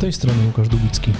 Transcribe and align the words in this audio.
tej 0.00 0.12
strony 0.12 0.46
Łukasz 0.46 0.68
Dubicki, 0.68 1.12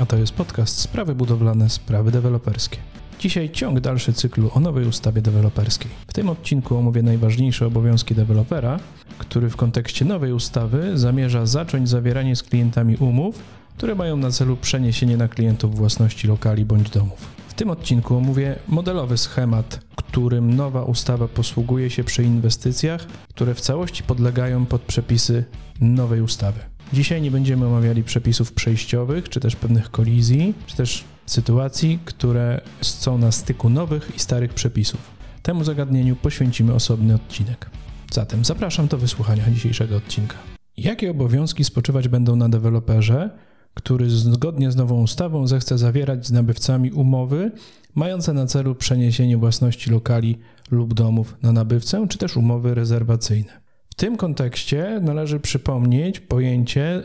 a 0.00 0.06
to 0.06 0.16
jest 0.16 0.32
podcast 0.32 0.78
Sprawy 0.78 1.14
budowlane, 1.14 1.70
sprawy 1.70 2.10
deweloperskie. 2.10 2.78
Dzisiaj 3.20 3.50
ciąg 3.50 3.80
dalszy 3.80 4.12
cyklu 4.12 4.50
o 4.54 4.60
nowej 4.60 4.86
ustawie 4.86 5.22
deweloperskiej. 5.22 5.90
W 6.06 6.12
tym 6.12 6.28
odcinku 6.28 6.76
omówię 6.76 7.02
najważniejsze 7.02 7.66
obowiązki 7.66 8.14
dewelopera, 8.14 8.80
który 9.18 9.50
w 9.50 9.56
kontekście 9.56 10.04
nowej 10.04 10.32
ustawy 10.32 10.98
zamierza 10.98 11.46
zacząć 11.46 11.88
zawieranie 11.88 12.36
z 12.36 12.42
klientami 12.42 12.96
umów, 12.96 13.38
które 13.76 13.94
mają 13.94 14.16
na 14.16 14.30
celu 14.30 14.56
przeniesienie 14.56 15.16
na 15.16 15.28
klientów 15.28 15.76
własności 15.76 16.28
lokali 16.28 16.64
bądź 16.64 16.90
domów. 16.90 17.26
W 17.48 17.54
tym 17.54 17.70
odcinku 17.70 18.16
omówię 18.16 18.56
modelowy 18.68 19.18
schemat, 19.18 19.80
którym 19.96 20.56
nowa 20.56 20.82
ustawa 20.82 21.28
posługuje 21.28 21.90
się 21.90 22.04
przy 22.04 22.24
inwestycjach, 22.24 23.06
które 23.28 23.54
w 23.54 23.60
całości 23.60 24.02
podlegają 24.02 24.66
pod 24.66 24.82
przepisy 24.82 25.44
nowej 25.80 26.20
ustawy. 26.20 26.60
Dzisiaj 26.92 27.22
nie 27.22 27.30
będziemy 27.30 27.66
omawiali 27.66 28.02
przepisów 28.02 28.52
przejściowych, 28.52 29.28
czy 29.28 29.40
też 29.40 29.56
pewnych 29.56 29.90
kolizji, 29.90 30.54
czy 30.66 30.76
też 30.76 31.04
sytuacji, 31.26 31.98
które 32.04 32.60
są 32.80 33.18
na 33.18 33.32
styku 33.32 33.70
nowych 33.70 34.12
i 34.16 34.18
starych 34.18 34.54
przepisów. 34.54 35.00
Temu 35.42 35.64
zagadnieniu 35.64 36.16
poświęcimy 36.16 36.74
osobny 36.74 37.14
odcinek. 37.14 37.70
Zatem 38.12 38.44
zapraszam 38.44 38.86
do 38.86 38.98
wysłuchania 38.98 39.50
dzisiejszego 39.50 39.96
odcinka. 39.96 40.36
Jakie 40.76 41.10
obowiązki 41.10 41.64
spoczywać 41.64 42.08
będą 42.08 42.36
na 42.36 42.48
deweloperze, 42.48 43.30
który 43.74 44.10
zgodnie 44.10 44.72
z 44.72 44.76
nową 44.76 45.02
ustawą 45.02 45.46
zechce 45.46 45.78
zawierać 45.78 46.26
z 46.26 46.32
nabywcami 46.32 46.92
umowy 46.92 47.52
mające 47.94 48.32
na 48.32 48.46
celu 48.46 48.74
przeniesienie 48.74 49.36
własności 49.36 49.90
lokali 49.90 50.38
lub 50.70 50.94
domów 50.94 51.36
na 51.42 51.52
nabywcę, 51.52 52.06
czy 52.08 52.18
też 52.18 52.36
umowy 52.36 52.74
rezerwacyjne? 52.74 53.67
Tym 53.98 54.16
kontekście 54.16 55.00
należy 55.02 55.40
przypomnieć 55.40 56.20
pojęcie 56.20 57.02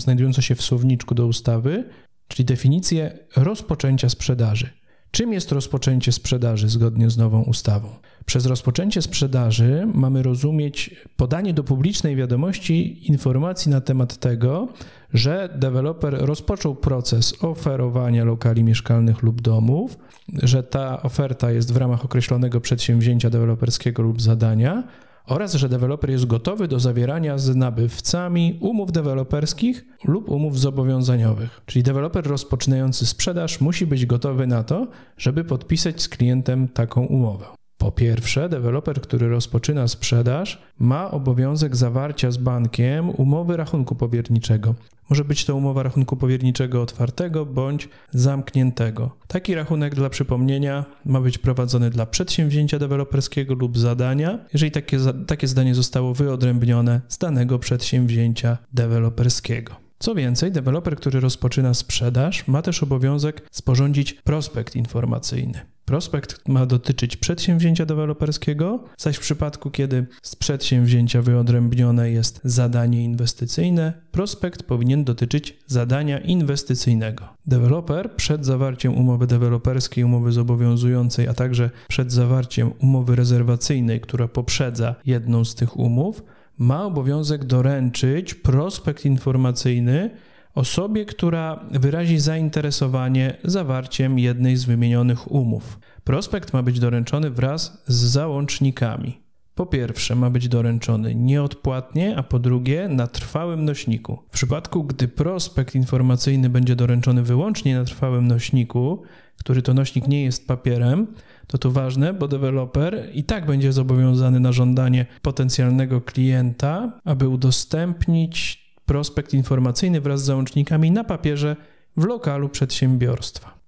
znajdujące 0.00 0.42
się 0.42 0.54
w 0.54 0.62
słowniczku 0.62 1.14
do 1.14 1.26
ustawy, 1.26 1.84
czyli 2.28 2.44
definicję 2.44 3.18
rozpoczęcia 3.36 4.08
sprzedaży. 4.08 4.70
Czym 5.10 5.32
jest 5.32 5.52
rozpoczęcie 5.52 6.12
sprzedaży 6.12 6.68
zgodnie 6.68 7.10
z 7.10 7.16
nową 7.16 7.42
ustawą? 7.42 7.88
Przez 8.26 8.46
rozpoczęcie 8.46 9.02
sprzedaży 9.02 9.88
mamy 9.94 10.22
rozumieć 10.22 11.06
podanie 11.16 11.54
do 11.54 11.64
publicznej 11.64 12.16
wiadomości 12.16 13.08
informacji 13.08 13.70
na 13.70 13.80
temat 13.80 14.16
tego, 14.16 14.68
że 15.14 15.48
deweloper 15.58 16.14
rozpoczął 16.20 16.74
proces 16.74 17.44
oferowania 17.44 18.24
lokali 18.24 18.64
mieszkalnych 18.64 19.22
lub 19.22 19.40
domów, 19.40 19.98
że 20.42 20.62
ta 20.62 21.02
oferta 21.02 21.50
jest 21.50 21.72
w 21.72 21.76
ramach 21.76 22.04
określonego 22.04 22.60
przedsięwzięcia 22.60 23.30
deweloperskiego 23.30 24.02
lub 24.02 24.22
zadania 24.22 24.84
oraz 25.26 25.54
że 25.54 25.68
deweloper 25.68 26.10
jest 26.10 26.26
gotowy 26.26 26.68
do 26.68 26.80
zawierania 26.80 27.38
z 27.38 27.56
nabywcami 27.56 28.58
umów 28.60 28.92
deweloperskich 28.92 29.84
lub 30.04 30.28
umów 30.28 30.58
zobowiązaniowych. 30.58 31.60
Czyli 31.66 31.82
deweloper 31.82 32.26
rozpoczynający 32.26 33.06
sprzedaż 33.06 33.60
musi 33.60 33.86
być 33.86 34.06
gotowy 34.06 34.46
na 34.46 34.62
to, 34.62 34.86
żeby 35.18 35.44
podpisać 35.44 36.02
z 36.02 36.08
klientem 36.08 36.68
taką 36.68 37.06
umowę. 37.06 37.46
Po 37.86 37.92
pierwsze, 37.92 38.48
deweloper, 38.48 39.00
który 39.00 39.28
rozpoczyna 39.28 39.88
sprzedaż, 39.88 40.62
ma 40.78 41.10
obowiązek 41.10 41.76
zawarcia 41.76 42.30
z 42.30 42.36
bankiem 42.36 43.10
umowy 43.10 43.56
rachunku 43.56 43.94
powierniczego. 43.94 44.74
Może 45.10 45.24
być 45.24 45.44
to 45.44 45.56
umowa 45.56 45.82
rachunku 45.82 46.16
powierniczego 46.16 46.82
otwartego 46.82 47.46
bądź 47.46 47.88
zamkniętego. 48.10 49.10
Taki 49.26 49.54
rachunek 49.54 49.94
dla 49.94 50.10
przypomnienia 50.10 50.84
ma 51.04 51.20
być 51.20 51.38
prowadzony 51.38 51.90
dla 51.90 52.06
przedsięwzięcia 52.06 52.78
deweloperskiego 52.78 53.54
lub 53.54 53.78
zadania, 53.78 54.38
jeżeli 54.52 54.72
takie, 54.72 54.98
takie 55.26 55.46
zdanie 55.46 55.74
zostało 55.74 56.14
wyodrębnione 56.14 57.00
z 57.08 57.18
danego 57.18 57.58
przedsięwzięcia 57.58 58.58
deweloperskiego. 58.72 59.85
Co 59.98 60.14
więcej, 60.14 60.52
deweloper, 60.52 60.96
który 60.96 61.20
rozpoczyna 61.20 61.74
sprzedaż, 61.74 62.48
ma 62.48 62.62
też 62.62 62.82
obowiązek 62.82 63.48
sporządzić 63.50 64.12
prospekt 64.12 64.76
informacyjny. 64.76 65.60
Prospekt 65.84 66.48
ma 66.48 66.66
dotyczyć 66.66 67.16
przedsięwzięcia 67.16 67.86
deweloperskiego, 67.86 68.84
zaś 68.98 69.16
w 69.16 69.20
przypadku, 69.20 69.70
kiedy 69.70 70.06
z 70.22 70.36
przedsięwzięcia 70.36 71.22
wyodrębnione 71.22 72.10
jest 72.10 72.40
zadanie 72.44 73.04
inwestycyjne, 73.04 73.92
prospekt 74.12 74.62
powinien 74.62 75.04
dotyczyć 75.04 75.56
zadania 75.66 76.18
inwestycyjnego. 76.18 77.28
Deweloper 77.46 78.14
przed 78.16 78.46
zawarciem 78.46 78.94
umowy 78.94 79.26
deweloperskiej, 79.26 80.04
umowy 80.04 80.32
zobowiązującej, 80.32 81.28
a 81.28 81.34
także 81.34 81.70
przed 81.88 82.12
zawarciem 82.12 82.72
umowy 82.78 83.16
rezerwacyjnej, 83.16 84.00
która 84.00 84.28
poprzedza 84.28 84.94
jedną 85.04 85.44
z 85.44 85.54
tych 85.54 85.76
umów, 85.76 86.22
ma 86.58 86.84
obowiązek 86.84 87.44
doręczyć 87.44 88.34
prospekt 88.34 89.04
informacyjny 89.04 90.10
osobie, 90.54 91.04
która 91.04 91.64
wyrazi 91.70 92.18
zainteresowanie 92.18 93.36
zawarciem 93.44 94.18
jednej 94.18 94.56
z 94.56 94.64
wymienionych 94.64 95.32
umów. 95.32 95.78
Prospekt 96.04 96.52
ma 96.52 96.62
być 96.62 96.80
doręczony 96.80 97.30
wraz 97.30 97.82
z 97.86 97.94
załącznikami. 97.94 99.25
Po 99.56 99.66
pierwsze, 99.66 100.14
ma 100.14 100.30
być 100.30 100.48
doręczony 100.48 101.14
nieodpłatnie, 101.14 102.16
a 102.16 102.22
po 102.22 102.38
drugie, 102.38 102.88
na 102.88 103.06
trwałym 103.06 103.64
nośniku. 103.64 104.18
W 104.28 104.32
przypadku, 104.32 104.84
gdy 104.84 105.08
prospekt 105.08 105.74
informacyjny 105.74 106.50
będzie 106.50 106.76
doręczony 106.76 107.22
wyłącznie 107.22 107.74
na 107.74 107.84
trwałym 107.84 108.28
nośniku, 108.28 109.02
który 109.38 109.62
to 109.62 109.74
nośnik 109.74 110.08
nie 110.08 110.24
jest 110.24 110.46
papierem, 110.46 111.06
to 111.46 111.58
to 111.58 111.70
ważne, 111.70 112.14
bo 112.14 112.28
deweloper 112.28 113.10
i 113.14 113.24
tak 113.24 113.46
będzie 113.46 113.72
zobowiązany 113.72 114.40
na 114.40 114.52
żądanie 114.52 115.06
potencjalnego 115.22 116.00
klienta, 116.00 117.00
aby 117.04 117.28
udostępnić 117.28 118.66
prospekt 118.86 119.34
informacyjny 119.34 120.00
wraz 120.00 120.22
z 120.22 120.24
załącznikami 120.24 120.90
na 120.90 121.04
papierze 121.04 121.56
w 121.96 122.04
lokalu 122.04 122.48
przedsiębiorstwa. 122.48 123.58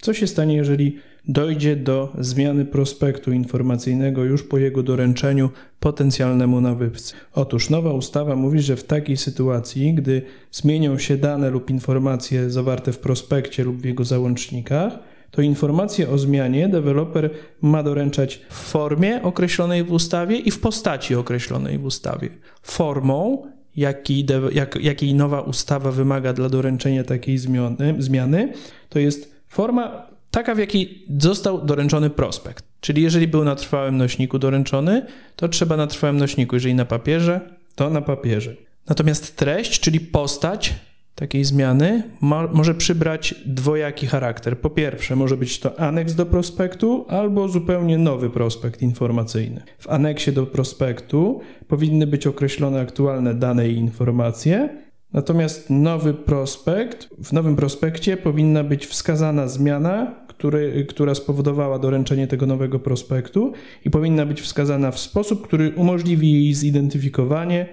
Co 0.00 0.14
się 0.14 0.26
stanie, 0.26 0.56
jeżeli 0.56 0.98
dojdzie 1.28 1.76
do 1.76 2.12
zmiany 2.18 2.64
prospektu 2.64 3.32
informacyjnego 3.32 4.24
już 4.24 4.42
po 4.42 4.58
jego 4.58 4.82
doręczeniu 4.82 5.50
potencjalnemu 5.80 6.60
nabywcy? 6.60 7.14
Otóż 7.34 7.70
nowa 7.70 7.92
ustawa 7.92 8.36
mówi, 8.36 8.60
że 8.60 8.76
w 8.76 8.84
takiej 8.84 9.16
sytuacji, 9.16 9.94
gdy 9.94 10.22
zmienią 10.52 10.98
się 10.98 11.16
dane 11.16 11.50
lub 11.50 11.70
informacje 11.70 12.50
zawarte 12.50 12.92
w 12.92 12.98
prospekcie 12.98 13.64
lub 13.64 13.76
w 13.76 13.84
jego 13.84 14.04
załącznikach, 14.04 14.98
to 15.30 15.42
informacje 15.42 16.10
o 16.10 16.18
zmianie 16.18 16.68
deweloper 16.68 17.30
ma 17.60 17.82
doręczać 17.82 18.40
w 18.48 18.54
formie 18.54 19.22
określonej 19.22 19.84
w 19.84 19.92
ustawie 19.92 20.36
i 20.36 20.50
w 20.50 20.60
postaci 20.60 21.14
określonej 21.14 21.78
w 21.78 21.84
ustawie. 21.84 22.28
Formą, 22.62 23.46
jaki 23.76 24.26
jak, 24.52 24.76
jakiej 24.82 25.14
nowa 25.14 25.40
ustawa 25.40 25.92
wymaga 25.92 26.32
dla 26.32 26.48
doręczenia 26.48 27.04
takiej 27.04 27.38
zmiany, 27.38 27.94
zmiany, 27.98 28.52
to 28.88 28.98
jest 28.98 29.34
forma 29.48 30.09
taka, 30.30 30.54
w 30.54 30.58
jakiej 30.58 31.04
został 31.18 31.66
doręczony 31.66 32.10
prospekt. 32.10 32.64
Czyli 32.80 33.02
jeżeli 33.02 33.28
był 33.28 33.44
na 33.44 33.54
trwałym 33.54 33.96
nośniku 33.96 34.38
doręczony, 34.38 35.06
to 35.36 35.48
trzeba 35.48 35.76
na 35.76 35.86
trwałym 35.86 36.16
nośniku. 36.16 36.56
Jeżeli 36.56 36.74
na 36.74 36.84
papierze, 36.84 37.40
to 37.74 37.90
na 37.90 38.00
papierze. 38.00 38.56
Natomiast 38.88 39.36
treść, 39.36 39.80
czyli 39.80 40.00
postać, 40.00 40.74
takiej 41.14 41.44
zmiany 41.44 42.02
ma, 42.20 42.46
może 42.46 42.74
przybrać 42.74 43.34
dwojaki 43.46 44.06
charakter. 44.06 44.58
Po 44.58 44.70
pierwsze, 44.70 45.16
może 45.16 45.36
być 45.36 45.58
to 45.58 45.80
aneks 45.80 46.14
do 46.14 46.26
prospektu 46.26 47.06
albo 47.08 47.48
zupełnie 47.48 47.98
nowy 47.98 48.30
prospekt 48.30 48.82
informacyjny. 48.82 49.62
W 49.78 49.88
aneksie 49.88 50.32
do 50.32 50.46
prospektu 50.46 51.40
powinny 51.68 52.06
być 52.06 52.26
określone 52.26 52.80
aktualne 52.80 53.34
dane 53.34 53.68
i 53.68 53.76
informacje, 53.76 54.68
natomiast 55.12 55.70
nowy 55.70 56.14
prospekt, 56.14 57.08
w 57.18 57.32
nowym 57.32 57.56
prospekcie 57.56 58.16
powinna 58.16 58.64
być 58.64 58.86
wskazana 58.86 59.48
zmiana, 59.48 60.19
który, 60.40 60.84
która 60.88 61.14
spowodowała 61.14 61.78
doręczenie 61.78 62.26
tego 62.26 62.46
nowego 62.46 62.78
prospektu 62.78 63.52
i 63.84 63.90
powinna 63.90 64.26
być 64.26 64.40
wskazana 64.40 64.90
w 64.90 64.98
sposób, 64.98 65.46
który 65.46 65.72
umożliwi 65.76 66.32
jej 66.32 66.54
zidentyfikowanie. 66.54 67.66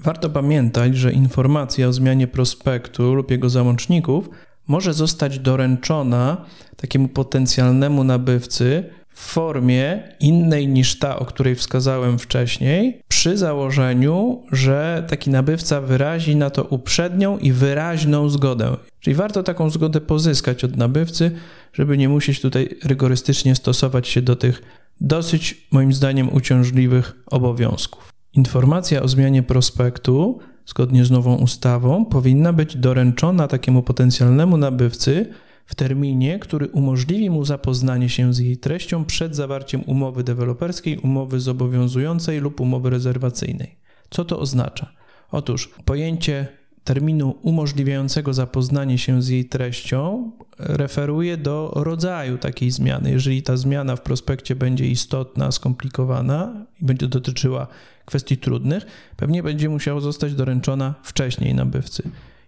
Warto 0.00 0.30
pamiętać, 0.30 0.96
że 0.96 1.12
informacja 1.12 1.88
o 1.88 1.92
zmianie 1.92 2.26
prospektu 2.26 3.14
lub 3.14 3.30
jego 3.30 3.48
załączników 3.50 4.30
może 4.68 4.94
zostać 4.94 5.38
doręczona 5.38 6.44
takiemu 6.76 7.08
potencjalnemu 7.08 8.04
nabywcy 8.04 8.84
w 9.14 9.20
formie 9.20 10.02
innej 10.20 10.68
niż 10.68 10.98
ta, 10.98 11.18
o 11.18 11.24
której 11.24 11.54
wskazałem 11.54 12.18
wcześniej, 12.18 13.00
przy 13.08 13.36
założeniu, 13.36 14.42
że 14.52 15.04
taki 15.08 15.30
nabywca 15.30 15.80
wyrazi 15.80 16.36
na 16.36 16.50
to 16.50 16.64
uprzednią 16.64 17.38
i 17.38 17.52
wyraźną 17.52 18.28
zgodę. 18.28 18.76
Czyli 19.00 19.14
warto 19.14 19.42
taką 19.42 19.70
zgodę 19.70 20.00
pozyskać 20.00 20.64
od 20.64 20.76
nabywcy, 20.76 21.30
żeby 21.72 21.98
nie 21.98 22.08
musieć 22.08 22.40
tutaj 22.40 22.68
rygorystycznie 22.84 23.54
stosować 23.54 24.08
się 24.08 24.22
do 24.22 24.36
tych 24.36 24.62
dosyć, 25.00 25.66
moim 25.70 25.92
zdaniem, 25.92 26.34
uciążliwych 26.34 27.16
obowiązków. 27.26 28.12
Informacja 28.32 29.02
o 29.02 29.08
zmianie 29.08 29.42
prospektu, 29.42 30.38
zgodnie 30.66 31.04
z 31.04 31.10
nową 31.10 31.34
ustawą, 31.34 32.04
powinna 32.04 32.52
być 32.52 32.76
doręczona 32.76 33.48
takiemu 33.48 33.82
potencjalnemu 33.82 34.56
nabywcy 34.56 35.26
w 35.66 35.74
terminie, 35.74 36.38
który 36.38 36.68
umożliwi 36.68 37.30
mu 37.30 37.44
zapoznanie 37.44 38.08
się 38.08 38.34
z 38.34 38.38
jej 38.38 38.56
treścią 38.56 39.04
przed 39.04 39.36
zawarciem 39.36 39.82
umowy 39.86 40.24
deweloperskiej, 40.24 40.98
umowy 40.98 41.40
zobowiązującej 41.40 42.40
lub 42.40 42.60
umowy 42.60 42.90
rezerwacyjnej. 42.90 43.76
Co 44.10 44.24
to 44.24 44.38
oznacza? 44.38 44.92
Otóż 45.30 45.70
pojęcie 45.84 46.48
terminu 46.84 47.34
umożliwiającego 47.42 48.34
zapoznanie 48.34 48.98
się 48.98 49.22
z 49.22 49.28
jej 49.28 49.44
treścią 49.44 50.30
referuje 50.58 51.36
do 51.36 51.72
rodzaju 51.74 52.38
takiej 52.38 52.70
zmiany. 52.70 53.10
Jeżeli 53.10 53.42
ta 53.42 53.56
zmiana 53.56 53.96
w 53.96 54.00
prospekcie 54.00 54.56
będzie 54.56 54.88
istotna, 54.88 55.52
skomplikowana 55.52 56.66
i 56.82 56.84
będzie 56.84 57.06
dotyczyła 57.08 57.66
kwestii 58.04 58.36
trudnych, 58.36 58.86
pewnie 59.16 59.42
będzie 59.42 59.68
musiała 59.68 60.00
zostać 60.00 60.34
doręczona 60.34 60.94
wcześniej 61.02 61.54
nabywcy. 61.54 62.02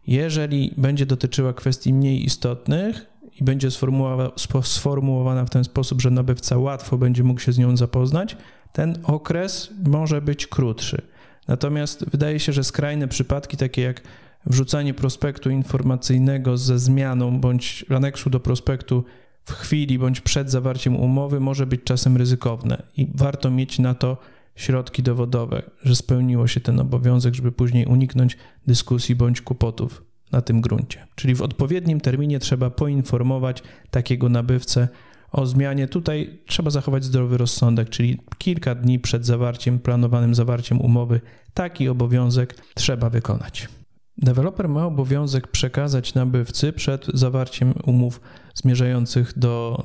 Jeżeli 0.07 0.75
będzie 0.77 1.07
dotyczyła 1.07 1.53
kwestii 1.53 1.93
mniej 1.93 2.25
istotnych 2.25 3.07
i 3.41 3.45
będzie 3.45 3.69
sformułowana 4.63 5.45
w 5.45 5.51
ten 5.51 5.65
sposób, 5.65 6.03
że 6.03 6.11
nabywca 6.11 6.59
łatwo 6.59 6.99
będzie 6.99 7.25
mógł 7.25 7.41
się 7.41 7.53
z 7.53 7.59
nią 7.59 7.77
zapoznać, 7.77 8.37
ten 8.73 8.99
okres 9.03 9.71
może 9.87 10.23
być 10.23 10.47
krótszy. 10.47 11.03
Natomiast 11.49 12.11
wydaje 12.11 12.41
się, 12.41 12.53
że 12.53 12.65
skrajne 12.65 13.09
przypadki, 13.09 13.57
takie 13.57 13.83
jak 13.83 14.03
wrzucanie 14.47 14.95
prospektu 14.95 15.51
informacyjnego 15.51 16.57
ze 16.57 16.79
zmianą 16.79 17.41
bądź 17.41 17.85
aneksu 17.91 18.31
do 18.31 18.41
prospektu 18.41 19.05
w 19.45 19.53
chwili 19.53 19.99
bądź 19.99 20.21
przed 20.21 20.51
zawarciem 20.51 20.97
umowy 20.97 21.41
może 21.41 21.67
być 21.67 21.81
czasem 21.85 22.17
ryzykowne 22.17 22.83
i 22.97 23.07
warto 23.15 23.51
mieć 23.51 23.79
na 23.79 23.95
to 23.95 24.17
środki 24.57 25.03
dowodowe, 25.03 25.63
że 25.83 25.97
spełniło 25.97 26.47
się 26.47 26.61
ten 26.61 26.81
obowiązek, 26.81 27.35
żeby 27.35 27.53
później 27.53 27.87
uniknąć 27.87 28.37
dyskusji 28.67 29.15
bądź 29.15 29.41
kłopotów 29.41 30.03
na 30.33 30.41
tym 30.41 30.61
gruncie. 30.61 31.07
Czyli 31.15 31.35
w 31.35 31.43
odpowiednim 31.43 32.01
terminie 32.01 32.39
trzeba 32.39 32.71
poinformować 32.71 33.63
takiego 33.91 34.29
nabywcę 34.29 34.89
o 35.33 35.47
zmianie. 35.47 35.89
Tutaj 35.89 36.39
trzeba 36.47 36.71
zachować 36.71 37.05
zdrowy 37.05 37.39
rozsądek, 37.39 37.91
czyli 37.91 38.21
kilka 38.39 38.75
dni 38.75 38.99
przed 38.99 39.27
zawarciem, 39.27 39.79
planowanym 39.79 40.35
zawarciem 40.35 40.81
umowy, 40.81 41.21
taki 41.55 41.89
obowiązek 41.89 42.57
trzeba 42.75 43.11
wykonać. 43.11 43.69
Deweloper 44.19 44.69
ma 44.69 44.87
obowiązek 44.87 45.49
przekazać 45.49 46.15
nabywcy 46.15 46.73
przed 46.73 47.07
zawarciem 47.15 47.75
umów 47.87 48.21
zmierzających 48.55 49.39
do 49.39 49.85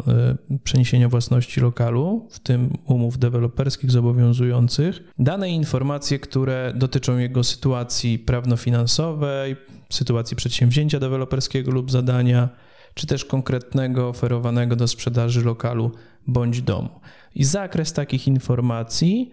e, 0.52 0.58
przeniesienia 0.64 1.10
własności 1.10 1.62
lokalu, 1.62 2.28
w 2.32 2.40
tym 2.40 2.78
umów 2.86 3.18
deweloperskich 3.18 3.92
zobowiązujących, 3.92 5.00
dane 5.20 5.50
informacje, 5.50 6.20
które 6.20 6.74
dotyczą 6.76 7.18
jego 7.18 7.44
sytuacji 7.44 8.20
prawno-finansowej, 8.20 9.56
sytuacji 9.90 10.38
przedsięwzięcia 10.38 11.00
deweloperskiego 11.00 11.72
lub 11.72 11.92
zadania, 11.92 12.50
czy 12.94 13.08
też 13.08 13.26
konkretnego 13.26 14.10
oferowanego 14.10 14.76
do 14.76 14.88
sprzedaży 14.88 15.44
lokalu 15.44 15.92
bądź 16.28 16.62
domu. 16.62 16.90
I 17.36 17.44
zakres 17.44 17.94
takich 17.94 18.28
informacji 18.28 19.32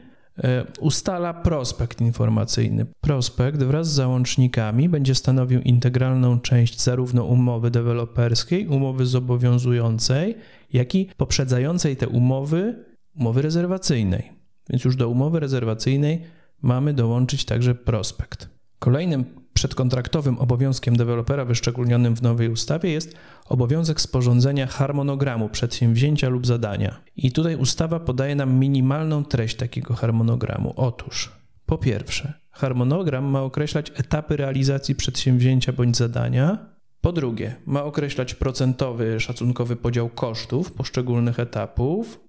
ustala 0.80 1.34
prospekt 1.34 2.00
informacyjny. 2.00 2.86
Prospekt 3.00 3.62
wraz 3.62 3.88
z 3.88 3.94
załącznikami 3.94 4.88
będzie 4.88 5.14
stanowił 5.14 5.60
integralną 5.60 6.40
część 6.40 6.80
zarówno 6.80 7.24
umowy 7.24 7.70
deweloperskiej, 7.70 8.66
umowy 8.66 9.06
zobowiązującej, 9.06 10.36
jak 10.72 10.94
i 10.94 11.08
poprzedzającej 11.16 11.96
te 11.96 12.08
umowy, 12.08 12.84
umowy 13.16 13.42
rezerwacyjnej. 13.42 14.32
Więc 14.70 14.84
już 14.84 14.96
do 14.96 15.08
umowy 15.08 15.40
rezerwacyjnej 15.40 16.22
mamy 16.62 16.94
dołączyć 16.94 17.44
także 17.44 17.74
prospekt. 17.74 18.48
Kolejnym 18.78 19.24
przedkontraktowym 19.56 20.38
obowiązkiem 20.38 20.96
dewelopera 20.96 21.44
wyszczególnionym 21.44 22.16
w 22.16 22.22
nowej 22.22 22.48
ustawie 22.48 22.90
jest 22.90 23.16
obowiązek 23.48 24.00
sporządzenia 24.00 24.66
harmonogramu 24.66 25.48
przedsięwzięcia 25.48 26.28
lub 26.28 26.46
zadania. 26.46 27.00
I 27.16 27.32
tutaj 27.32 27.56
ustawa 27.56 28.00
podaje 28.00 28.34
nam 28.34 28.54
minimalną 28.54 29.24
treść 29.24 29.56
takiego 29.56 29.94
harmonogramu. 29.94 30.72
Otóż, 30.76 31.32
po 31.66 31.78
pierwsze, 31.78 32.32
harmonogram 32.50 33.24
ma 33.24 33.42
określać 33.42 33.92
etapy 33.94 34.36
realizacji 34.36 34.94
przedsięwzięcia 34.94 35.72
bądź 35.72 35.96
zadania. 35.96 36.58
Po 37.00 37.12
drugie, 37.12 37.54
ma 37.66 37.84
określać 37.84 38.34
procentowy 38.34 39.20
szacunkowy 39.20 39.76
podział 39.76 40.08
kosztów 40.08 40.72
poszczególnych 40.72 41.40
etapów 41.40 42.25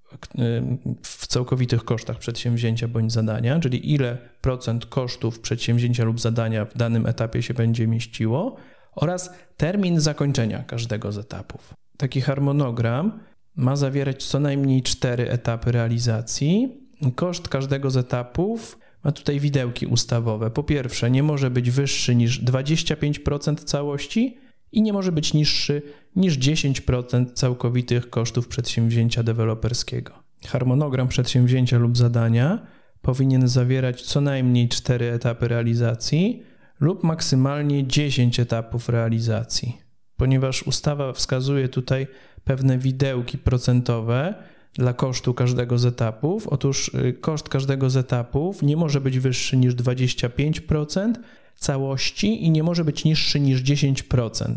w 1.03 1.27
całkowitych 1.27 1.83
kosztach 1.83 2.17
przedsięwzięcia 2.17 2.87
bądź 2.87 3.11
zadania, 3.11 3.59
czyli 3.59 3.93
ile 3.93 4.17
procent 4.41 4.85
kosztów 4.85 5.39
przedsięwzięcia 5.39 6.03
lub 6.03 6.19
zadania 6.19 6.65
w 6.65 6.77
danym 6.77 7.05
etapie 7.05 7.43
się 7.43 7.53
będzie 7.53 7.87
mieściło, 7.87 8.57
oraz 8.95 9.33
termin 9.57 9.99
zakończenia 9.99 10.63
każdego 10.63 11.11
z 11.11 11.17
etapów. 11.17 11.73
Taki 11.97 12.21
harmonogram 12.21 13.19
ma 13.55 13.75
zawierać 13.75 14.23
co 14.23 14.39
najmniej 14.39 14.83
cztery 14.83 15.29
etapy 15.29 15.71
realizacji. 15.71 16.81
Koszt 17.15 17.47
każdego 17.47 17.91
z 17.91 17.97
etapów 17.97 18.79
ma 19.03 19.11
tutaj 19.11 19.39
widełki 19.39 19.85
ustawowe. 19.85 20.51
Po 20.51 20.63
pierwsze, 20.63 21.11
nie 21.11 21.23
może 21.23 21.49
być 21.49 21.71
wyższy 21.71 22.15
niż 22.15 22.43
25% 22.43 23.55
całości 23.55 24.37
i 24.71 24.81
nie 24.81 24.93
może 24.93 25.11
być 25.11 25.33
niższy 25.33 25.81
niż 26.15 26.39
10% 26.39 27.33
całkowitych 27.33 28.09
kosztów 28.09 28.47
przedsięwzięcia 28.47 29.23
deweloperskiego. 29.23 30.13
Harmonogram 30.45 31.07
przedsięwzięcia 31.07 31.77
lub 31.77 31.97
zadania 31.97 32.67
powinien 33.01 33.47
zawierać 33.47 34.01
co 34.01 34.21
najmniej 34.21 34.69
4 34.69 35.11
etapy 35.11 35.47
realizacji 35.47 36.43
lub 36.79 37.03
maksymalnie 37.03 37.87
10 37.87 38.39
etapów 38.39 38.89
realizacji. 38.89 39.77
Ponieważ 40.17 40.63
ustawa 40.63 41.13
wskazuje 41.13 41.69
tutaj 41.69 42.07
pewne 42.43 42.77
widełki 42.77 43.37
procentowe 43.37 44.33
dla 44.73 44.93
kosztu 44.93 45.33
każdego 45.33 45.77
z 45.77 45.85
etapów, 45.85 46.47
otóż 46.47 46.91
y, 46.93 47.13
koszt 47.13 47.49
każdego 47.49 47.89
z 47.89 47.97
etapów 47.97 48.61
nie 48.61 48.77
może 48.77 49.01
być 49.01 49.19
wyższy 49.19 49.57
niż 49.57 49.75
25% 49.75 51.13
całości 51.57 52.45
i 52.45 52.51
nie 52.51 52.63
może 52.63 52.85
być 52.85 53.05
niższy 53.05 53.39
niż 53.39 53.63
10%. 53.63 54.55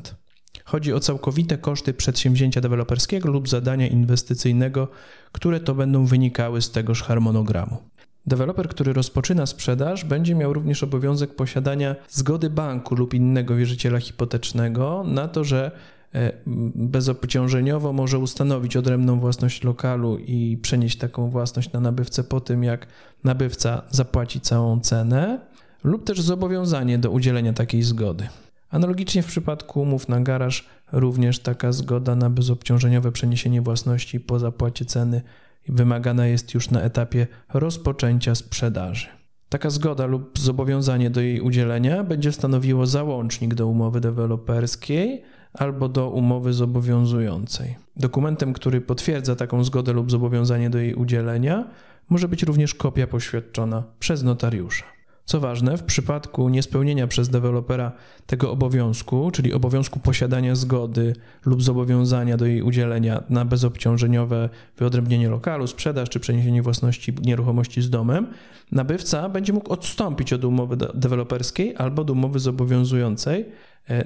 Chodzi 0.65 0.93
o 0.93 1.01
całkowite 1.01 1.59
koszty 1.59 1.95
przedsięwzięcia 1.95 2.61
deweloperskiego 2.61 3.31
lub 3.31 3.49
zadania 3.49 3.87
inwestycyjnego, 3.87 4.89
które 5.33 5.61
to 5.61 5.75
będą 5.75 6.07
wynikały 6.07 6.63
z 6.63 6.71
tegoż 6.71 7.03
harmonogramu. 7.03 7.77
Deweloper, 8.27 8.69
który 8.69 8.93
rozpoczyna 8.93 9.47
sprzedaż, 9.47 10.05
będzie 10.05 10.35
miał 10.35 10.53
również 10.53 10.83
obowiązek 10.83 11.37
posiadania 11.37 11.97
zgody 12.09 12.51
banku 12.51 12.95
lub 12.95 13.15
innego 13.15 13.57
wierzyciela 13.57 14.01
hipotecznego 14.01 15.05
na 15.07 15.29
to, 15.29 15.45
że 15.45 15.71
e, 16.15 16.33
bezobciążeniowo 16.75 17.93
może 17.93 18.19
ustanowić 18.19 18.77
odrębną 18.77 19.21
własność 19.21 19.65
lokalu 19.65 20.19
i 20.19 20.59
przenieść 20.63 20.99
taką 20.99 21.31
własność 21.31 21.73
na 21.73 21.81
nabywcę 21.81 22.25
po 22.25 22.41
tym, 22.41 22.65
jak 22.65 22.87
nabywca 23.25 23.83
zapłaci 23.91 24.41
całą 24.41 24.81
cenę, 24.81 25.41
lub 25.85 26.05
też 26.05 26.21
zobowiązanie 26.21 26.99
do 26.99 27.11
udzielenia 27.11 27.53
takiej 27.53 27.83
zgody. 27.83 28.29
Analogicznie 28.71 29.23
w 29.23 29.27
przypadku 29.27 29.81
umów 29.81 30.09
na 30.09 30.21
garaż 30.21 30.69
również 30.93 31.39
taka 31.39 31.73
zgoda 31.73 32.17
na 32.17 32.31
bezobciążeniowe 32.31 33.13
przeniesienie 33.13 33.63
własności 33.63 34.21
po 34.21 34.39
zapłacie 34.39 34.85
ceny 34.85 35.23
wymagana 35.69 36.27
jest 36.27 36.55
już 36.55 36.71
na 36.71 36.83
etapie 36.83 37.27
rozpoczęcia 37.55 38.35
sprzedaży. 38.35 39.07
Taka 39.49 39.71
zgoda 39.71 40.07
lub 40.07 40.39
zobowiązanie 40.39 41.11
do 41.11 41.21
jej 41.21 41.41
udzielenia 41.41 42.05
będzie 42.05 42.33
stanowiło 42.33 42.87
załącznik 42.87 43.55
do 43.55 43.67
umowy 43.67 44.01
deweloperskiej 44.01 45.23
albo 45.53 45.89
do 45.89 46.11
umowy 46.11 46.53
zobowiązującej. 46.53 47.77
Dokumentem, 47.97 48.53
który 48.53 48.81
potwierdza 48.81 49.37
taką 49.37 49.65
zgodę 49.65 49.93
lub 49.93 50.11
zobowiązanie 50.11 50.71
do 50.71 50.79
jej 50.79 50.95
udzielenia, 50.95 51.71
może 52.09 52.29
być 52.29 52.43
również 52.43 52.75
kopia 52.75 53.07
poświadczona 53.07 53.83
przez 53.99 54.23
notariusza. 54.23 55.00
Co 55.31 55.41
ważne, 55.41 55.77
w 55.77 55.83
przypadku 55.83 56.49
niespełnienia 56.49 57.07
przez 57.07 57.29
dewelopera 57.29 57.93
tego 58.27 58.51
obowiązku, 58.51 59.31
czyli 59.31 59.53
obowiązku 59.53 59.99
posiadania 60.01 60.55
zgody 60.55 61.15
lub 61.47 61.63
zobowiązania 61.63 62.37
do 62.37 62.47
jej 62.47 62.63
udzielenia 62.63 63.23
na 63.29 63.45
bezobciążeniowe 63.45 64.49
wyodrębnienie 64.77 65.29
lokalu, 65.29 65.67
sprzedaż 65.67 66.09
czy 66.09 66.21
przeniesienie 66.21 66.63
własności 66.63 67.15
nieruchomości 67.23 67.83
z 67.83 67.91
domem, 67.91 68.27
nabywca 68.73 69.29
będzie 69.29 69.53
mógł 69.53 69.73
odstąpić 69.73 70.33
od 70.33 70.45
umowy 70.45 70.77
deweloperskiej 70.95 71.75
albo 71.77 72.03
od 72.03 72.11
umowy 72.11 72.39
zobowiązującej, 72.39 73.45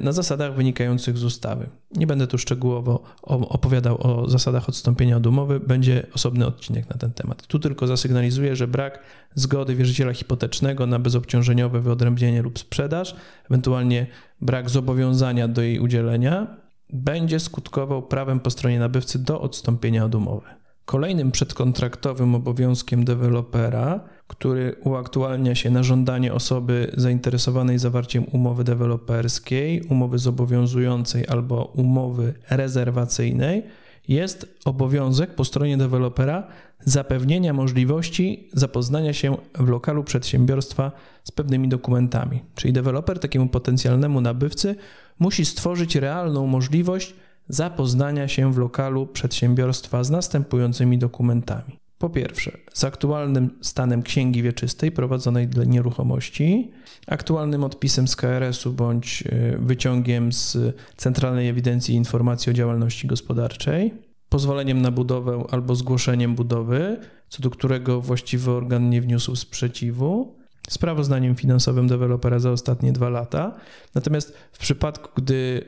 na 0.00 0.12
zasadach 0.12 0.54
wynikających 0.54 1.18
z 1.18 1.24
ustawy. 1.24 1.68
Nie 1.96 2.06
będę 2.06 2.26
tu 2.26 2.38
szczegółowo 2.38 3.02
opowiadał 3.22 4.06
o 4.06 4.28
zasadach 4.28 4.68
odstąpienia 4.68 5.16
od 5.16 5.26
umowy, 5.26 5.60
będzie 5.60 6.06
osobny 6.14 6.46
odcinek 6.46 6.90
na 6.90 6.96
ten 6.96 7.12
temat. 7.12 7.46
Tu 7.46 7.58
tylko 7.58 7.86
zasygnalizuję, 7.86 8.56
że 8.56 8.68
brak 8.68 8.98
zgody 9.34 9.74
wierzyciela 9.74 10.12
hipotecznego 10.12 10.86
na 10.86 10.98
bezobciążeniowe 10.98 11.80
wyodrębnienie 11.80 12.42
lub 12.42 12.58
sprzedaż, 12.58 13.16
ewentualnie 13.50 14.06
brak 14.40 14.70
zobowiązania 14.70 15.48
do 15.48 15.62
jej 15.62 15.80
udzielenia, 15.80 16.56
będzie 16.92 17.40
skutkował 17.40 18.02
prawem 18.02 18.40
po 18.40 18.50
stronie 18.50 18.78
nabywcy 18.78 19.18
do 19.18 19.40
odstąpienia 19.40 20.04
od 20.04 20.14
umowy. 20.14 20.63
Kolejnym 20.84 21.30
przedkontraktowym 21.30 22.34
obowiązkiem 22.34 23.04
dewelopera, 23.04 24.00
który 24.26 24.76
uaktualnia 24.84 25.54
się 25.54 25.70
na 25.70 25.82
żądanie 25.82 26.34
osoby 26.34 26.92
zainteresowanej 26.96 27.78
zawarciem 27.78 28.24
umowy 28.32 28.64
deweloperskiej, 28.64 29.82
umowy 29.82 30.18
zobowiązującej 30.18 31.26
albo 31.28 31.64
umowy 31.64 32.34
rezerwacyjnej, 32.50 33.62
jest 34.08 34.58
obowiązek 34.64 35.34
po 35.34 35.44
stronie 35.44 35.76
dewelopera 35.76 36.46
zapewnienia 36.80 37.52
możliwości 37.52 38.48
zapoznania 38.52 39.12
się 39.12 39.36
w 39.58 39.68
lokalu 39.68 40.04
przedsiębiorstwa 40.04 40.92
z 41.24 41.30
pewnymi 41.30 41.68
dokumentami. 41.68 42.40
Czyli 42.54 42.72
deweloper 42.72 43.18
takiemu 43.18 43.48
potencjalnemu 43.48 44.20
nabywcy 44.20 44.76
musi 45.18 45.44
stworzyć 45.44 45.96
realną 45.96 46.46
możliwość 46.46 47.14
zapoznania 47.48 48.28
się 48.28 48.52
w 48.52 48.58
lokalu 48.58 49.06
przedsiębiorstwa 49.06 50.04
z 50.04 50.10
następującymi 50.10 50.98
dokumentami. 50.98 51.78
Po 51.98 52.10
pierwsze, 52.10 52.58
z 52.74 52.84
aktualnym 52.84 53.50
stanem 53.60 54.02
księgi 54.02 54.42
wieczystej 54.42 54.92
prowadzonej 54.92 55.48
dla 55.48 55.64
nieruchomości, 55.64 56.70
aktualnym 57.06 57.64
odpisem 57.64 58.08
z 58.08 58.16
KRS-u 58.16 58.72
bądź 58.72 59.24
e, 59.26 59.58
wyciągiem 59.58 60.32
z 60.32 60.58
Centralnej 60.96 61.48
Ewidencji 61.48 61.94
Informacji 61.94 62.50
o 62.50 62.52
Działalności 62.52 63.06
Gospodarczej, 63.06 63.94
pozwoleniem 64.28 64.82
na 64.82 64.90
budowę 64.90 65.44
albo 65.50 65.74
zgłoszeniem 65.74 66.34
budowy, 66.34 67.00
co 67.28 67.42
do 67.42 67.50
którego 67.50 68.00
właściwy 68.00 68.50
organ 68.50 68.90
nie 68.90 69.00
wniósł 69.00 69.36
sprzeciwu, 69.36 70.36
sprawozdaniem 70.68 71.36
finansowym 71.36 71.88
dewelopera 71.88 72.38
za 72.38 72.50
ostatnie 72.50 72.92
dwa 72.92 73.08
lata. 73.08 73.54
Natomiast 73.94 74.36
w 74.52 74.58
przypadku, 74.58 75.10
gdy 75.16 75.64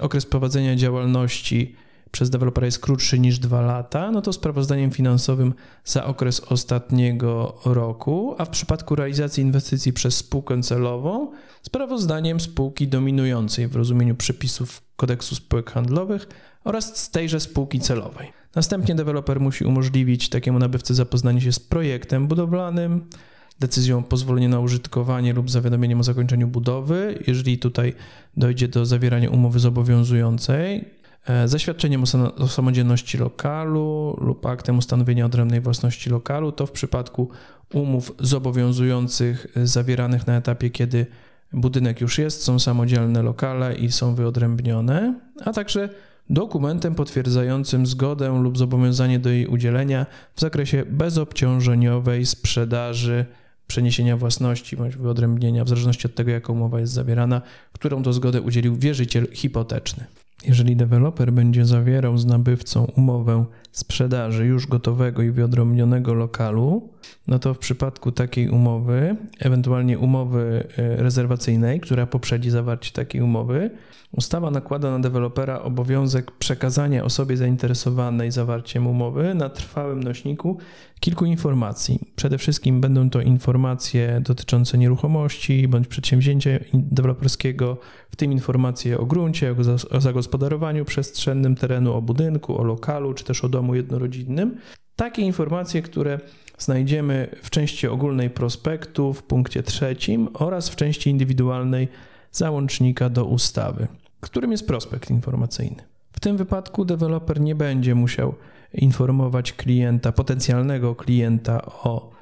okres 0.00 0.26
prowadzenia 0.26 0.76
działalności 0.76 1.76
przez 2.10 2.30
dewelopera 2.30 2.64
jest 2.64 2.78
krótszy 2.78 3.18
niż 3.18 3.38
dwa 3.38 3.60
lata, 3.60 4.10
no 4.10 4.22
to 4.22 4.32
sprawozdaniem 4.32 4.90
finansowym 4.90 5.54
za 5.84 6.04
okres 6.04 6.40
ostatniego 6.40 7.60
roku, 7.64 8.34
a 8.38 8.44
w 8.44 8.50
przypadku 8.50 8.94
realizacji 8.94 9.42
inwestycji 9.42 9.92
przez 9.92 10.16
spółkę 10.16 10.62
celową 10.62 11.32
sprawozdaniem 11.62 12.40
spółki 12.40 12.88
dominującej 12.88 13.68
w 13.68 13.76
rozumieniu 13.76 14.14
przepisów 14.14 14.82
kodeksu 14.96 15.34
spółek 15.34 15.70
handlowych 15.70 16.28
oraz 16.64 16.96
z 16.96 17.10
tejże 17.10 17.40
spółki 17.40 17.80
celowej. 17.80 18.32
Następnie 18.54 18.94
deweloper 18.94 19.40
musi 19.40 19.64
umożliwić 19.64 20.28
takiemu 20.28 20.58
nabywcy 20.58 20.94
zapoznanie 20.94 21.40
się 21.40 21.52
z 21.52 21.60
projektem 21.60 22.26
budowlanym, 22.26 23.04
decyzją 23.60 23.98
o 23.98 24.02
pozwoleniu 24.02 24.48
na 24.48 24.60
użytkowanie 24.60 25.32
lub 25.32 25.50
zawiadomieniem 25.50 26.00
o 26.00 26.02
zakończeniu 26.02 26.48
budowy, 26.48 27.18
jeżeli 27.26 27.58
tutaj 27.58 27.94
dojdzie 28.36 28.68
do 28.68 28.86
zawierania 28.86 29.30
umowy 29.30 29.58
zobowiązującej, 29.58 30.84
e, 31.26 31.48
zaświadczeniem 31.48 32.04
o 32.38 32.48
samodzielności 32.48 33.18
lokalu 33.18 34.16
lub 34.20 34.46
aktem 34.46 34.78
ustanowienia 34.78 35.26
odrębnej 35.26 35.60
własności 35.60 36.10
lokalu, 36.10 36.52
to 36.52 36.66
w 36.66 36.72
przypadku 36.72 37.30
umów 37.74 38.12
zobowiązujących 38.20 39.46
e, 39.56 39.66
zawieranych 39.66 40.26
na 40.26 40.36
etapie, 40.36 40.70
kiedy 40.70 41.06
budynek 41.52 42.00
już 42.00 42.18
jest, 42.18 42.42
są 42.42 42.58
samodzielne 42.58 43.22
lokale 43.22 43.74
i 43.74 43.92
są 43.92 44.14
wyodrębnione, 44.14 45.20
a 45.44 45.52
także 45.52 45.88
dokumentem 46.30 46.94
potwierdzającym 46.94 47.86
zgodę 47.86 48.40
lub 48.42 48.58
zobowiązanie 48.58 49.18
do 49.18 49.30
jej 49.30 49.46
udzielenia 49.46 50.06
w 50.34 50.40
zakresie 50.40 50.84
bezobciążeniowej 50.90 52.26
sprzedaży, 52.26 53.26
przeniesienia 53.66 54.16
własności 54.16 54.76
bądź 54.76 54.96
wyodrębnienia, 54.96 55.64
w 55.64 55.68
zależności 55.68 56.06
od 56.06 56.14
tego, 56.14 56.30
jaka 56.30 56.52
umowa 56.52 56.80
jest 56.80 56.92
zawierana, 56.92 57.42
którą 57.72 58.02
to 58.02 58.12
zgodę 58.12 58.40
udzielił 58.40 58.76
wierzyciel 58.76 59.28
hipoteczny. 59.32 60.06
Jeżeli 60.44 60.76
deweloper 60.76 61.32
będzie 61.32 61.64
zawierał 61.64 62.18
z 62.18 62.26
nabywcą 62.26 62.84
umowę 62.96 63.44
sprzedaży 63.72 64.46
już 64.46 64.66
gotowego 64.66 65.22
i 65.22 65.30
wyodrębnionego 65.30 66.14
lokalu, 66.14 66.88
no 67.28 67.38
to 67.38 67.54
w 67.54 67.58
przypadku 67.58 68.12
takiej 68.12 68.48
umowy, 68.48 69.16
ewentualnie 69.38 69.98
umowy 69.98 70.68
e, 70.76 70.96
rezerwacyjnej, 70.96 71.80
która 71.80 72.06
poprzedzi 72.06 72.50
zawarcie 72.50 72.92
takiej 72.92 73.20
umowy, 73.20 73.70
ustawa 74.12 74.50
nakłada 74.50 74.90
na 74.90 74.98
dewelopera 74.98 75.62
obowiązek 75.62 76.30
przekazania 76.30 77.04
osobie 77.04 77.36
zainteresowanej 77.36 78.30
zawarciem 78.30 78.86
umowy 78.86 79.34
na 79.34 79.48
trwałym 79.48 80.02
nośniku 80.02 80.58
kilku 81.00 81.24
informacji. 81.24 82.00
Przede 82.16 82.38
wszystkim 82.38 82.80
będą 82.80 83.10
to 83.10 83.20
informacje 83.20 84.20
dotyczące 84.24 84.78
nieruchomości 84.78 85.68
bądź 85.68 85.88
przedsięwzięcia 85.88 86.50
deweloperskiego, 86.74 87.78
w 88.10 88.16
tym 88.16 88.32
informacje 88.32 88.98
o 88.98 89.06
gruncie, 89.06 89.54
o 89.90 90.00
zagospodarowaniu 90.00 90.84
przestrzennym 90.84 91.54
terenu, 91.54 91.92
o 91.92 92.02
budynku, 92.02 92.58
o 92.58 92.64
lokalu 92.64 93.14
czy 93.14 93.24
też 93.24 93.44
o 93.44 93.48
domu 93.48 93.74
jednorodzinnym. 93.74 94.56
Takie 94.96 95.22
informacje, 95.22 95.82
które 95.82 96.20
znajdziemy 96.58 97.36
w 97.42 97.50
części 97.50 97.88
ogólnej 97.88 98.30
prospektu 98.30 99.12
w 99.12 99.22
punkcie 99.22 99.62
trzecim 99.62 100.28
oraz 100.34 100.68
w 100.68 100.76
części 100.76 101.10
indywidualnej 101.10 101.88
załącznika 102.32 103.08
do 103.08 103.24
ustawy, 103.24 103.88
którym 104.20 104.52
jest 104.52 104.66
prospekt 104.66 105.10
informacyjny. 105.10 105.82
W 106.12 106.20
tym 106.20 106.36
wypadku 106.36 106.84
deweloper 106.84 107.40
nie 107.40 107.54
będzie 107.54 107.94
musiał 107.94 108.34
informować 108.76 109.52
klienta, 109.52 110.12
potencjalnego 110.12 110.94
klienta 110.94 111.64
o 111.64 112.16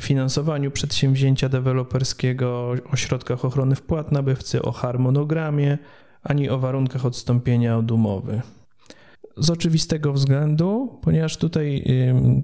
finansowaniu 0.00 0.70
przedsięwzięcia 0.70 1.48
deweloperskiego, 1.48 2.74
o 2.92 2.96
środkach 2.96 3.44
ochrony 3.44 3.74
wpłat 3.74 4.12
nabywcy, 4.12 4.62
o 4.62 4.72
harmonogramie, 4.72 5.78
ani 6.22 6.50
o 6.50 6.58
warunkach 6.58 7.06
odstąpienia 7.06 7.78
od 7.78 7.90
umowy. 7.90 8.42
Z 9.36 9.50
oczywistego 9.50 10.12
względu, 10.12 10.98
ponieważ 11.02 11.36
tutaj 11.36 11.84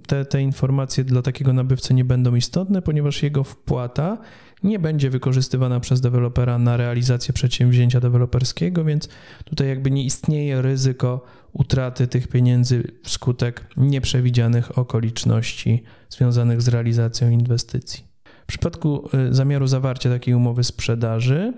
te, 0.07 0.25
te 0.25 0.43
informacje 0.43 1.05
dla 1.05 1.23
takiego 1.23 1.53
nabywcy 1.53 1.95
nie 1.95 2.05
będą 2.05 2.35
istotne, 2.35 2.83
ponieważ 2.83 3.23
jego 3.23 3.45
wpłata 3.45 4.19
nie 4.63 4.79
będzie 4.79 5.11
wykorzystywana 5.11 5.81
przez 5.81 6.01
dewelopera 6.01 6.59
na 6.59 6.77
realizację 6.77 7.35
przedsięwzięcia 7.35 8.01
deweloperskiego, 8.01 8.85
więc 8.85 9.09
tutaj 9.45 9.69
jakby 9.69 9.91
nie 9.91 10.05
istnieje 10.05 10.63
ryzyko 10.63 11.25
utraty 11.53 12.07
tych 12.07 12.29
pieniędzy 12.29 12.83
wskutek 13.03 13.67
nieprzewidzianych 13.77 14.79
okoliczności 14.79 15.83
związanych 16.09 16.63
z 16.63 16.69
realizacją 16.69 17.31
inwestycji. 17.31 18.05
W 18.43 18.47
przypadku 18.47 19.09
y, 19.31 19.35
zamiaru 19.35 19.67
zawarcia 19.67 20.11
takiej 20.11 20.35
umowy 20.35 20.65
sprzedaży, 20.65 21.53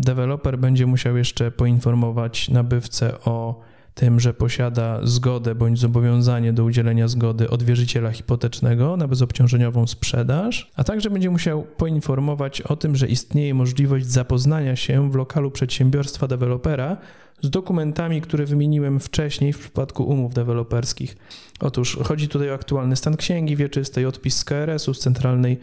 deweloper 0.00 0.58
będzie 0.58 0.86
musiał 0.86 1.16
jeszcze 1.16 1.50
poinformować 1.50 2.48
nabywcę 2.48 3.20
o 3.20 3.60
tym, 3.94 4.20
że 4.20 4.34
posiada 4.34 5.00
zgodę 5.02 5.54
bądź 5.54 5.78
zobowiązanie 5.78 6.52
do 6.52 6.64
udzielenia 6.64 7.08
zgody 7.08 7.50
od 7.50 7.62
wierzyciela 7.62 8.10
hipotecznego 8.10 8.96
na 8.96 9.08
bezobciążeniową 9.08 9.86
sprzedaż, 9.86 10.70
a 10.76 10.84
także 10.84 11.10
będzie 11.10 11.30
musiał 11.30 11.62
poinformować 11.62 12.60
o 12.60 12.76
tym, 12.76 12.96
że 12.96 13.08
istnieje 13.08 13.54
możliwość 13.54 14.06
zapoznania 14.06 14.76
się 14.76 15.10
w 15.10 15.14
lokalu 15.14 15.50
przedsiębiorstwa 15.50 16.28
dewelopera 16.28 16.96
z 17.42 17.50
dokumentami, 17.50 18.20
które 18.20 18.46
wymieniłem 18.46 19.00
wcześniej 19.00 19.52
w 19.52 19.58
przypadku 19.58 20.04
umów 20.04 20.34
deweloperskich. 20.34 21.16
Otóż 21.60 21.98
chodzi 22.04 22.28
tutaj 22.28 22.50
o 22.50 22.54
aktualny 22.54 22.96
stan 22.96 23.16
księgi 23.16 23.56
wieczystej, 23.56 24.06
odpis 24.06 24.36
z 24.36 24.44
KRS-u, 24.44 24.94
z 24.94 24.98
Centralnej 24.98 25.58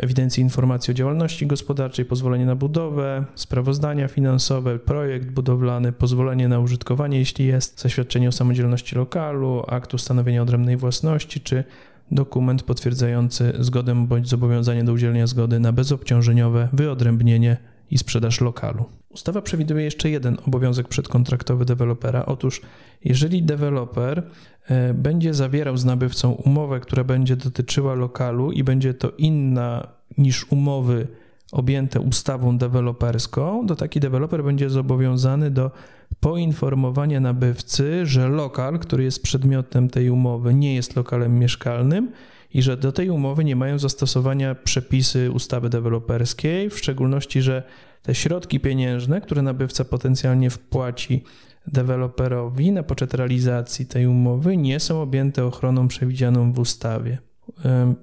Ewidencji 0.00 0.42
Informacji 0.42 0.90
o 0.90 0.94
Działalności 0.94 1.46
Gospodarczej, 1.46 2.04
pozwolenie 2.04 2.46
na 2.46 2.56
budowę, 2.56 3.24
sprawozdania 3.34 4.08
finansowe, 4.08 4.78
projekt 4.78 5.30
budowlany, 5.30 5.92
pozwolenie 5.92 6.48
na 6.48 6.58
użytkowanie, 6.58 7.18
jeśli 7.18 7.46
jest, 7.46 7.80
zaświadczenie 7.80 8.28
o 8.28 8.32
samodzielności 8.32 8.96
lokalu, 8.96 9.62
akt 9.66 9.94
ustanowienia 9.94 10.42
odrębnej 10.42 10.76
własności, 10.76 11.40
czy 11.40 11.64
dokument 12.10 12.62
potwierdzający 12.62 13.52
zgodę 13.58 14.06
bądź 14.06 14.28
zobowiązanie 14.28 14.84
do 14.84 14.92
udzielenia 14.92 15.26
zgody 15.26 15.60
na 15.60 15.72
bezobciążeniowe 15.72 16.68
wyodrębnienie 16.72 17.56
i 17.94 17.98
sprzedaż 17.98 18.40
lokalu. 18.40 18.84
Ustawa 19.08 19.42
przewiduje 19.42 19.84
jeszcze 19.84 20.10
jeden 20.10 20.36
obowiązek 20.46 20.88
przedkontraktowy 20.88 21.64
dewelopera. 21.64 22.26
Otóż, 22.26 22.60
jeżeli 23.04 23.42
deweloper 23.42 24.22
e, 24.68 24.94
będzie 24.94 25.34
zawierał 25.34 25.76
z 25.76 25.84
nabywcą 25.84 26.32
umowę, 26.32 26.80
która 26.80 27.04
będzie 27.04 27.36
dotyczyła 27.36 27.94
lokalu 27.94 28.52
i 28.52 28.64
będzie 28.64 28.94
to 28.94 29.10
inna 29.10 29.86
niż 30.18 30.52
umowy 30.52 31.06
objęte 31.52 32.00
ustawą 32.00 32.58
deweloperską, 32.58 33.66
to 33.66 33.76
taki 33.76 34.00
deweloper 34.00 34.44
będzie 34.44 34.70
zobowiązany 34.70 35.50
do 35.50 35.70
poinformowania 36.20 37.20
nabywcy, 37.20 38.06
że 38.06 38.28
lokal, 38.28 38.78
który 38.78 39.04
jest 39.04 39.22
przedmiotem 39.22 39.90
tej 39.90 40.10
umowy, 40.10 40.54
nie 40.54 40.74
jest 40.74 40.96
lokalem 40.96 41.38
mieszkalnym 41.38 42.12
i 42.54 42.62
że 42.62 42.76
do 42.76 42.92
tej 42.92 43.10
umowy 43.10 43.44
nie 43.44 43.56
mają 43.56 43.78
zastosowania 43.78 44.54
przepisy 44.54 45.30
ustawy 45.30 45.68
deweloperskiej, 45.68 46.70
w 46.70 46.78
szczególności, 46.78 47.42
że 47.42 47.62
te 48.02 48.14
środki 48.14 48.60
pieniężne, 48.60 49.20
które 49.20 49.42
nabywca 49.42 49.84
potencjalnie 49.84 50.50
wpłaci 50.50 51.24
deweloperowi 51.66 52.72
na 52.72 52.82
poczet 52.82 53.14
realizacji 53.14 53.86
tej 53.86 54.06
umowy, 54.06 54.56
nie 54.56 54.80
są 54.80 55.02
objęte 55.02 55.44
ochroną 55.44 55.88
przewidzianą 55.88 56.52
w 56.52 56.58
ustawie. 56.58 57.18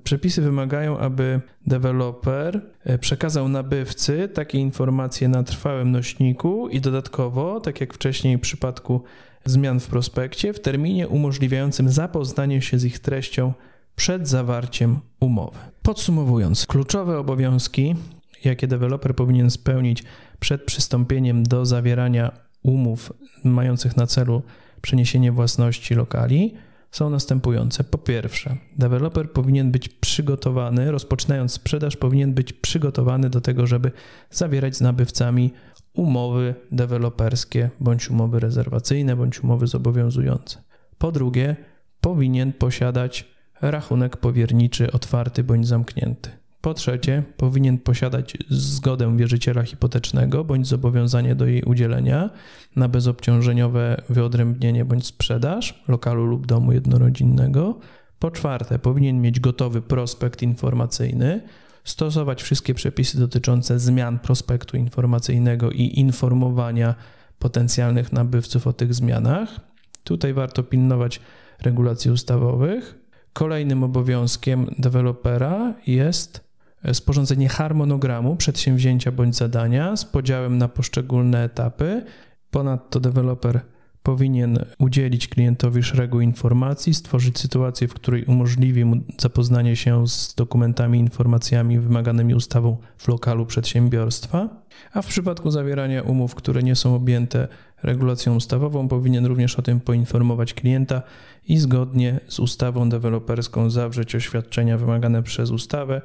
Przepisy 0.04 0.42
wymagają, 0.42 0.98
aby 0.98 1.42
deweloper 1.68 2.62
e, 2.84 2.98
przekazał 2.98 3.50
nabywcy 3.50 4.30
takie 4.34 4.58
informacje 4.58 5.28
na 5.28 5.44
trwałym 5.44 5.92
nośniku 5.92 6.70
i 6.70 6.82
dodatkowo, 6.82 7.60
tak 7.60 7.82
jak 7.82 7.94
wcześniej 7.94 8.38
w 8.38 8.42
przypadku 8.42 9.04
zmian 9.46 9.80
w 9.80 9.88
prospekcie, 9.88 10.54
w 10.54 10.60
terminie 10.60 11.08
umożliwiającym 11.08 11.90
zapoznanie 11.90 12.62
się 12.62 12.80
z 12.80 12.86
ich 12.86 13.00
treścią 13.00 13.54
przed 13.96 14.28
zawarciem 14.28 15.00
umowy. 15.20 15.58
Podsumowując, 15.82 16.66
kluczowe 16.66 17.20
obowiązki, 17.20 17.96
jakie 18.44 18.68
deweloper 18.68 19.16
powinien 19.16 19.52
spełnić 19.52 20.04
przed 20.40 20.64
przystąpieniem 20.64 21.44
do 21.44 21.66
zawierania 21.66 22.32
umów 22.64 23.14
mających 23.44 23.98
na 23.98 24.08
celu 24.08 24.42
przeniesienie 24.82 25.32
własności 25.32 25.96
lokali 25.96 26.54
są 26.92 27.10
następujące. 27.10 27.84
Po 27.84 27.98
pierwsze, 27.98 28.58
deweloper 28.78 29.32
powinien 29.32 29.72
być 29.72 29.90
przygotowany, 29.90 30.92
rozpoczynając 30.92 31.52
sprzedaż, 31.52 31.98
powinien 31.98 32.34
być 32.34 32.54
przygotowany 32.54 33.30
do 33.30 33.42
tego, 33.42 33.68
żeby 33.68 33.92
zawierać 34.32 34.76
z 34.76 34.82
nabywcami 34.82 35.54
umowy 35.94 36.56
deweloperskie, 36.72 37.70
bądź 37.80 38.10
umowy 38.10 38.40
rezerwacyjne, 38.40 39.16
bądź 39.16 39.44
umowy 39.44 39.68
zobowiązujące. 39.68 40.64
Po 40.98 41.12
drugie, 41.12 41.56
powinien 42.02 42.54
posiadać 42.54 43.31
rachunek 43.62 44.18
powierniczy 44.18 44.92
otwarty 44.92 45.44
bądź 45.44 45.68
zamknięty. 45.68 46.30
Po 46.62 46.74
trzecie, 46.74 47.24
powinien 47.38 47.78
posiadać 47.78 48.38
zgodę 48.50 49.18
wierzyciela 49.18 49.64
hipotecznego 49.64 50.44
bądź 50.44 50.68
zobowiązanie 50.68 51.36
do 51.36 51.46
jej 51.46 51.64
udzielenia 51.64 52.30
na 52.76 52.88
bezobciążeniowe 52.88 54.02
wyodrębnienie 54.10 54.86
bądź 54.86 55.06
sprzedaż 55.06 55.84
lokalu 55.88 56.26
lub 56.26 56.48
domu 56.48 56.74
jednorodzinnego. 56.74 57.80
Po 58.20 58.32
czwarte, 58.32 58.80
powinien 58.80 59.22
mieć 59.22 59.40
gotowy 59.40 59.82
prospekt 59.82 60.42
informacyjny, 60.42 61.42
stosować 61.84 62.44
wszystkie 62.44 62.74
przepisy 62.74 63.20
dotyczące 63.20 63.80
zmian 63.80 64.20
prospektu 64.20 64.78
informacyjnego 64.78 65.72
i 65.72 66.00
informowania 66.00 66.96
potencjalnych 67.40 68.14
nabywców 68.14 68.68
o 68.68 68.74
tych 68.74 68.94
zmianach. 68.94 69.60
Tutaj 70.04 70.34
warto 70.34 70.64
pilnować 70.64 71.22
regulacji 71.62 72.12
ustawowych. 72.12 73.01
Kolejnym 73.34 73.84
obowiązkiem 73.84 74.76
dewelopera 74.78 75.74
jest 75.88 76.52
sporządzenie 76.94 77.50
harmonogramu 77.50 78.36
przedsięwzięcia 78.36 79.12
bądź 79.12 79.36
zadania 79.36 79.96
z 79.96 80.06
podziałem 80.06 80.58
na 80.58 80.68
poszczególne 80.68 81.44
etapy. 81.44 82.06
Ponadto 82.52 83.00
deweloper 83.00 83.62
powinien 84.04 84.66
udzielić 84.80 85.28
klientowi 85.28 85.84
szeregu 85.84 86.22
informacji, 86.22 86.94
stworzyć 86.94 87.40
sytuację, 87.40 87.88
w 87.88 87.94
której 87.94 88.26
umożliwi 88.26 88.86
mu 88.86 88.96
zapoznanie 89.18 89.76
się 89.76 90.08
z 90.08 90.36
dokumentami, 90.36 91.00
informacjami 91.00 91.80
wymaganymi 91.80 92.36
ustawą 92.36 92.78
w 92.98 93.08
lokalu 93.08 93.46
przedsiębiorstwa, 93.46 94.50
a 94.94 95.02
w 95.02 95.08
przypadku 95.08 95.52
zawierania 95.52 96.02
umów, 96.02 96.36
które 96.36 96.64
nie 96.64 96.76
są 96.76 96.96
objęte 96.96 97.48
regulacją 97.84 98.36
ustawową, 98.36 98.88
powinien 98.88 99.26
również 99.26 99.60
o 99.60 99.62
tym 99.62 99.80
poinformować 99.80 100.54
klienta 100.54 101.02
i 101.48 101.58
zgodnie 101.58 102.20
z 102.28 102.40
ustawą 102.40 102.90
deweloperską 102.90 103.70
zawrzeć 103.70 104.16
oświadczenia 104.16 104.78
wymagane 104.78 105.24
przez 105.24 105.52
ustawę, 105.52 106.02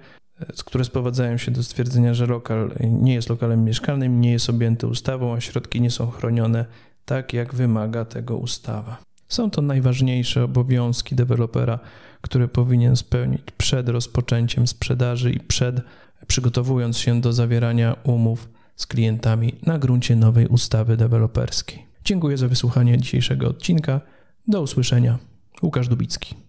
które 0.65 0.85
sprowadzają 0.85 1.37
się 1.37 1.51
do 1.51 1.63
stwierdzenia, 1.63 2.15
że 2.15 2.27
lokal 2.27 2.71
nie 2.81 3.15
jest 3.15 3.29
lokalem 3.29 3.65
mieszkalnym, 3.65 4.21
nie 4.21 4.33
jest 4.33 4.51
objęty 4.51 4.87
ustawą, 4.87 5.35
a 5.35 5.41
środki 5.41 5.81
nie 5.81 5.91
są 5.91 6.11
chronione 6.11 6.65
tak, 7.07 7.33
jak 7.33 7.55
wymaga 7.55 8.05
tego 8.05 8.37
ustawa. 8.37 8.97
Są 9.29 9.51
to 9.51 9.63
najważniejsze 9.63 10.45
obowiązki 10.45 11.15
dewelopera, 11.15 11.79
które 12.21 12.49
powinien 12.49 12.97
spełnić 12.97 13.43
przed 13.59 13.89
rozpoczęciem 13.89 14.67
sprzedaży 14.67 15.33
i 15.33 15.41
przed 15.41 15.81
przygotowując 16.27 16.99
się 16.99 17.21
do 17.21 17.33
zawierania 17.33 17.97
umów 18.05 18.49
z 18.77 18.87
klientami 18.87 19.55
na 19.67 19.79
gruncie 19.79 20.17
nowej 20.17 20.47
ustawy 20.47 20.97
deweloperskiej. 20.97 21.87
Dziękuję 22.05 22.37
za 22.37 22.49
wysłuchanie 22.49 22.99
dzisiejszego 22.99 23.49
odcinka. 23.49 24.01
Do 24.49 24.63
usłyszenia. 24.63 25.19
Łukasz 25.63 25.89
Dubicki. 25.89 26.46